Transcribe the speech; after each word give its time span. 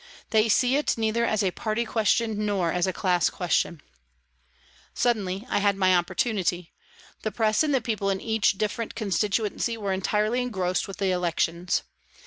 They 0.31 0.49
see 0.49 0.77
it 0.77 0.97
neither 0.97 1.25
as 1.25 1.43
a 1.43 1.51
party 1.51 1.85
question 1.85 2.43
nor 2.43 2.71
as 2.71 2.87
a 2.87 2.91
class 2.91 3.29
question. 3.29 3.83
JANE 4.95 4.95
WARTON 4.95 5.13
237 5.43 5.45
Suddenly 5.45 5.55
I 5.55 5.59
had 5.59 5.77
my 5.77 5.95
opportunity. 5.95 6.73
The 7.21 7.31
Press 7.31 7.61
and 7.61 7.71
the 7.71 7.81
people 7.81 8.09
in 8.09 8.19
each 8.19 8.53
different 8.53 8.95
constituency 8.95 9.77
were 9.77 9.93
entirely 9.93 10.41
engrossed 10.41 10.87
with 10.87 10.97
the 10.97 11.11
elections. 11.11 11.83